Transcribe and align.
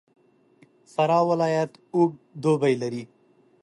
فراه 0.93 1.23
ولایت 1.31 1.71
اوږد 1.95 2.19
دوبی 2.43 2.73
لري. 2.81 3.03